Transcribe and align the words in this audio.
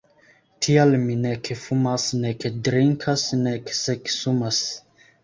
Tial 0.67 0.93
mi 1.01 1.17
nek 1.25 1.49
fumas 1.63 2.05
nek 2.21 2.45
drinkas 2.69 3.27
nek 3.43 3.71
seksumas! 3.81 4.65